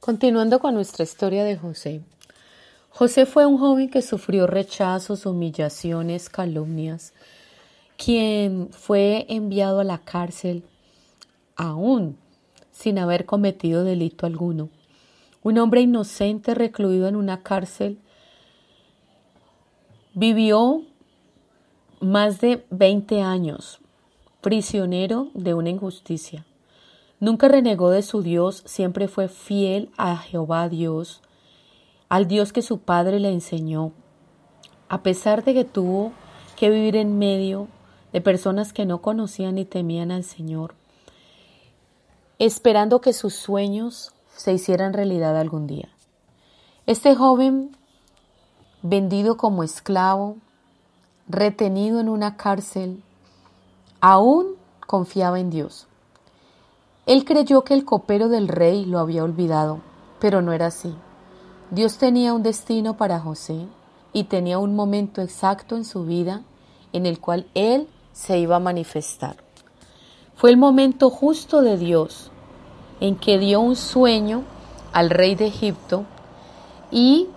[0.00, 2.00] Continuando con nuestra historia de José.
[2.88, 7.12] José fue un joven que sufrió rechazos, humillaciones, calumnias,
[7.98, 10.64] quien fue enviado a la cárcel
[11.54, 12.16] aún
[12.72, 14.70] sin haber cometido delito alguno.
[15.42, 17.98] Un hombre inocente recluido en una cárcel
[20.14, 20.82] vivió
[22.00, 23.80] más de 20 años
[24.40, 26.46] prisionero de una injusticia.
[27.20, 31.20] Nunca renegó de su Dios, siempre fue fiel a Jehová Dios,
[32.08, 33.92] al Dios que su padre le enseñó.
[34.88, 36.12] A pesar de que tuvo
[36.56, 37.68] que vivir en medio
[38.14, 40.74] de personas que no conocían ni temían al Señor,
[42.38, 45.90] esperando que sus sueños se hicieran realidad algún día.
[46.86, 47.76] Este joven,
[48.80, 50.38] vendido como esclavo,
[51.28, 53.02] retenido en una cárcel,
[54.00, 55.86] aún confiaba en Dios.
[57.06, 59.80] Él creyó que el copero del rey lo había olvidado,
[60.20, 60.94] pero no era así.
[61.70, 63.66] Dios tenía un destino para José
[64.12, 66.42] y tenía un momento exacto en su vida
[66.92, 69.36] en el cual él se iba a manifestar.
[70.34, 72.30] Fue el momento justo de Dios
[73.00, 74.42] en que dio un sueño
[74.92, 76.04] al rey de Egipto
[76.90, 77.28] y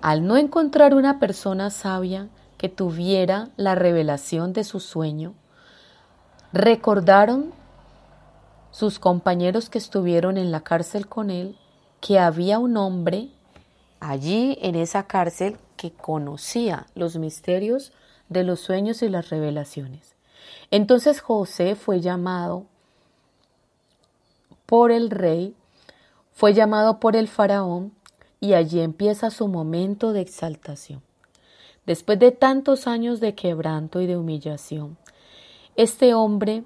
[0.00, 5.34] al no encontrar una persona sabia que tuviera la revelación de su sueño,
[6.52, 7.52] recordaron
[8.74, 11.56] sus compañeros que estuvieron en la cárcel con él
[12.00, 13.28] que había un hombre
[14.00, 17.92] allí en esa cárcel que conocía los misterios
[18.28, 20.16] de los sueños y las revelaciones.
[20.72, 22.66] Entonces José fue llamado
[24.66, 25.54] por el rey,
[26.32, 27.92] fue llamado por el faraón
[28.40, 31.00] y allí empieza su momento de exaltación.
[31.86, 34.98] Después de tantos años de quebranto y de humillación,
[35.76, 36.64] este hombre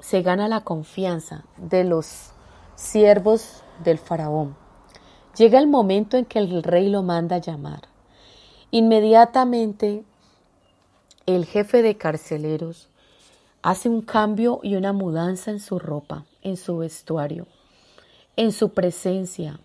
[0.00, 2.32] se gana la confianza de los
[2.74, 4.56] siervos del faraón.
[5.36, 7.82] Llega el momento en que el rey lo manda a llamar.
[8.70, 10.04] Inmediatamente
[11.26, 12.88] el jefe de carceleros
[13.62, 17.46] hace un cambio y una mudanza en su ropa, en su vestuario,
[18.36, 19.58] en su presencia.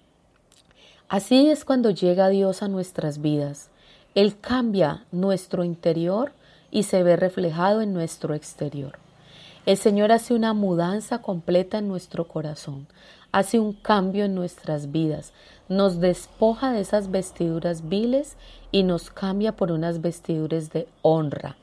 [1.08, 3.70] Así es cuando llega Dios a nuestras vidas.
[4.16, 6.32] Él cambia nuestro interior
[6.72, 8.98] y se ve reflejado en nuestro exterior.
[9.68, 12.88] El Señor hace una mudanza completa en nuestro corazón,
[13.32, 15.34] hace un cambio en nuestras vidas,
[15.70, 18.38] nos despoja de esas vestiduras viles
[18.72, 21.58] y nos cambia por unas vestiduras de honra.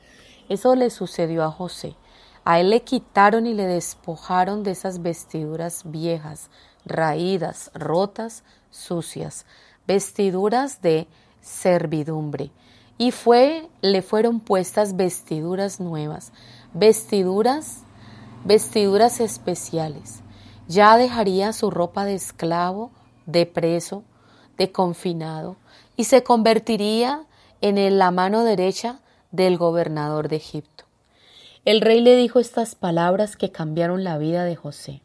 [0.47, 1.97] Eso le sucedió a José.
[2.45, 6.49] A él le quitaron y le despojaron de esas vestiduras viejas,
[6.85, 9.45] raídas, rotas, sucias,
[9.85, 11.05] vestiduras de
[11.41, 12.51] servidumbre.
[12.97, 16.31] Y fue, le fueron puestas vestiduras nuevas,
[16.73, 17.83] vestiduras
[18.45, 20.21] vestiduras especiales.
[20.67, 22.91] Ya dejaría su ropa de esclavo,
[23.25, 24.03] de preso,
[24.57, 25.57] de confinado,
[25.95, 27.25] y se convertiría
[27.61, 28.99] en la mano derecha
[29.31, 30.85] del gobernador de Egipto.
[31.65, 35.01] El rey le dijo estas palabras que cambiaron la vida de José.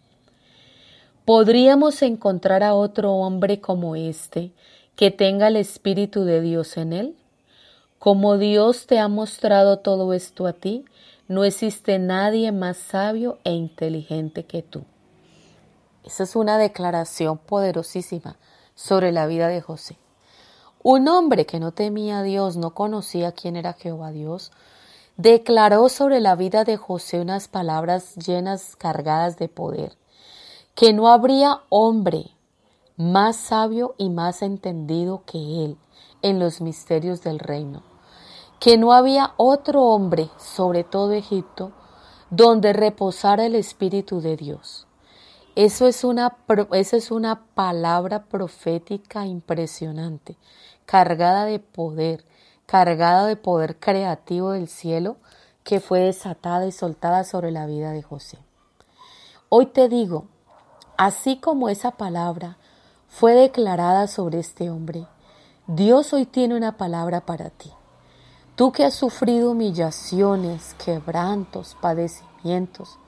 [1.25, 4.53] ¿Podríamos encontrar a otro hombre como este
[4.94, 7.17] que tenga el Espíritu de Dios en él?
[7.99, 10.84] Como Dios te ha mostrado todo esto a ti,
[11.27, 14.85] no existe nadie más sabio e inteligente que tú.
[16.05, 18.37] Esa es una declaración poderosísima
[18.75, 19.97] sobre la vida de José.
[20.83, 24.53] Un hombre que no temía a Dios, no conocía quién era Jehová Dios,
[25.17, 29.97] declaró sobre la vida de José unas palabras llenas, cargadas de poder,
[30.75, 32.32] que no habría hombre
[32.99, 35.79] más sabio y más entendido que él
[36.20, 37.94] en los misterios del reino
[38.61, 41.73] que no había otro hombre, sobre todo Egipto,
[42.31, 44.87] donde reposara el Espíritu de Dios.
[45.56, 46.37] Eso es una,
[46.73, 50.37] es una palabra profética impresionante,
[50.85, 52.25] cargada de poder,
[52.67, 55.17] cargada de poder creativo del cielo,
[55.62, 58.39] que fue desatada y soltada sobre la vida de José.
[59.49, 60.27] Hoy te digo,
[60.97, 62.59] así como esa palabra
[63.09, 65.06] fue declarada sobre este hombre,
[65.69, 67.73] Dios hoy tiene una palabra para ti.
[68.56, 72.99] Tú que has sufrido humillaciones, quebrantos, padecimientos,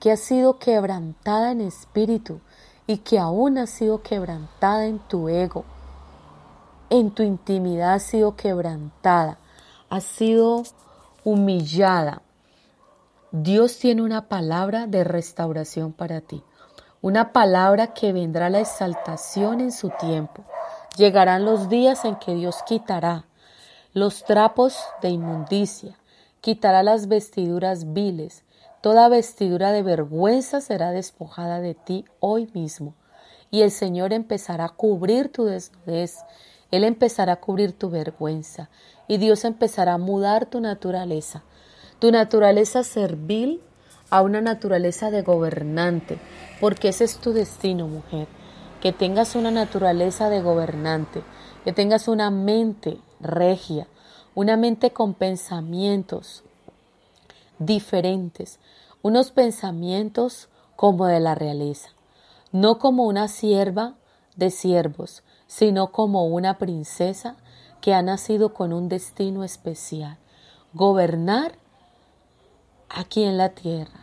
[0.00, 2.40] que has sido quebrantada en espíritu,
[2.86, 5.64] y que aún ha sido quebrantada en tu ego,
[6.88, 9.38] en tu intimidad ha sido quebrantada,
[9.90, 10.62] ha sido
[11.24, 12.22] humillada.
[13.32, 16.42] Dios tiene una palabra de restauración para ti,
[17.02, 20.44] una palabra que vendrá la exaltación en su tiempo.
[20.96, 23.26] Llegarán los días en que Dios quitará
[23.96, 25.96] los trapos de inmundicia,
[26.42, 28.44] quitará las vestiduras viles,
[28.82, 32.92] toda vestidura de vergüenza será despojada de ti hoy mismo,
[33.50, 36.18] y el Señor empezará a cubrir tu desnudez,
[36.70, 38.68] Él empezará a cubrir tu vergüenza,
[39.08, 41.42] y Dios empezará a mudar tu naturaleza,
[41.98, 43.62] tu naturaleza servil
[44.10, 46.18] a una naturaleza de gobernante,
[46.60, 48.28] porque ese es tu destino, mujer,
[48.82, 51.22] que tengas una naturaleza de gobernante,
[51.64, 53.86] que tengas una mente regia,
[54.34, 56.42] una mente con pensamientos
[57.58, 58.58] diferentes,
[59.02, 61.90] unos pensamientos como de la realeza,
[62.52, 63.94] no como una sierva
[64.36, 67.36] de siervos, sino como una princesa
[67.80, 70.18] que ha nacido con un destino especial,
[70.74, 71.52] gobernar
[72.88, 74.00] aquí en la tierra,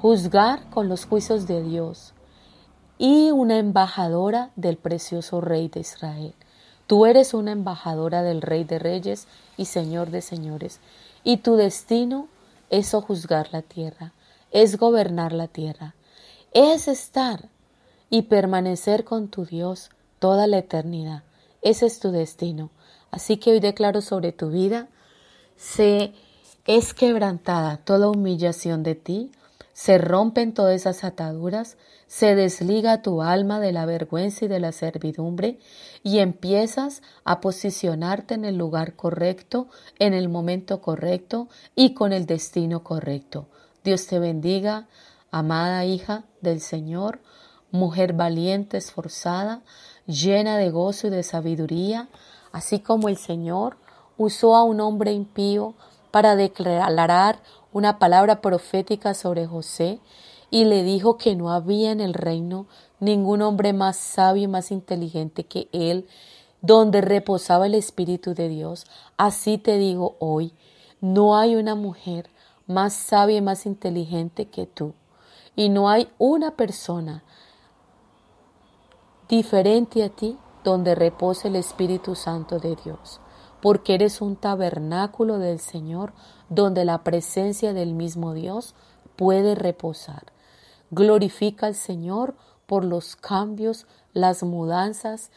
[0.00, 2.14] juzgar con los juicios de Dios
[2.98, 6.34] y una embajadora del precioso Rey de Israel.
[6.90, 10.80] Tú eres una embajadora del Rey de Reyes y Señor de Señores,
[11.22, 12.26] y tu destino
[12.68, 14.12] es juzgar la tierra,
[14.50, 15.94] es gobernar la tierra,
[16.52, 17.48] es estar
[18.10, 21.22] y permanecer con tu Dios toda la eternidad.
[21.62, 22.70] Ese es tu destino.
[23.12, 24.88] Así que hoy declaro sobre tu vida,
[25.56, 26.12] se
[26.66, 29.30] es quebrantada toda humillación de ti,
[29.80, 34.72] se rompen todas esas ataduras, se desliga tu alma de la vergüenza y de la
[34.72, 35.58] servidumbre
[36.02, 39.68] y empiezas a posicionarte en el lugar correcto,
[39.98, 43.46] en el momento correcto y con el destino correcto.
[43.82, 44.86] Dios te bendiga,
[45.30, 47.20] amada hija del Señor,
[47.70, 49.62] mujer valiente, esforzada,
[50.04, 52.10] llena de gozo y de sabiduría,
[52.52, 53.78] así como el Señor
[54.18, 55.74] usó a un hombre impío
[56.10, 57.40] para declarar
[57.72, 60.00] una palabra profética sobre José
[60.50, 62.66] y le dijo que no había en el reino
[62.98, 66.08] ningún hombre más sabio y más inteligente que él,
[66.60, 68.86] donde reposaba el Espíritu de Dios.
[69.16, 70.52] Así te digo hoy,
[71.00, 72.30] no hay una mujer
[72.66, 74.94] más sabia y más inteligente que tú.
[75.56, 77.22] Y no hay una persona
[79.28, 83.20] diferente a ti donde repose el Espíritu Santo de Dios
[83.60, 86.12] porque eres un tabernáculo del Señor
[86.48, 88.74] donde la presencia del mismo Dios
[89.16, 90.24] puede reposar.
[90.90, 92.34] Glorifica al Señor
[92.66, 95.30] por los cambios, las mudanzas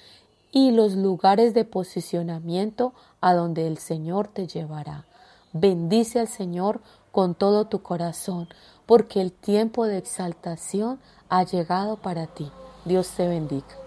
[0.52, 5.06] y los lugares de posicionamiento a donde el Señor te llevará.
[5.52, 6.82] Bendice al Señor
[7.12, 8.48] con todo tu corazón,
[8.86, 11.00] porque el tiempo de exaltación
[11.30, 12.52] ha llegado para ti.
[12.86, 13.83] Dios te bendiga.